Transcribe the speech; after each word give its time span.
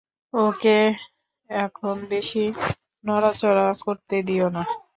ওকে 0.33 0.77
এখন 1.49 1.95
বেশি 2.09 2.43
নড়াচড়া 3.03 3.67
করতে 3.85 4.15
দিও 4.27 4.47
না। 4.49 4.63